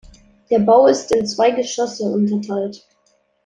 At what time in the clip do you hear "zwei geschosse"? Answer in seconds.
1.27-2.01